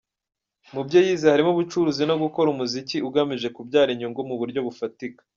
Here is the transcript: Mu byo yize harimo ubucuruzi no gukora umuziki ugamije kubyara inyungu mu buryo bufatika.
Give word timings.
Mu 0.73 0.81
byo 0.87 0.99
yize 1.05 1.25
harimo 1.31 1.49
ubucuruzi 1.53 2.03
no 2.09 2.15
gukora 2.23 2.47
umuziki 2.51 2.97
ugamije 3.07 3.47
kubyara 3.55 3.89
inyungu 3.91 4.19
mu 4.29 4.35
buryo 4.39 4.59
bufatika. 4.67 5.21